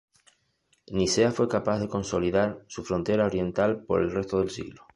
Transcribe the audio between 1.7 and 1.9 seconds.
de